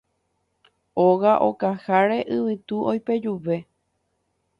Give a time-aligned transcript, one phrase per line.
[1.07, 3.59] Óga okaháre Yvytu oipejuve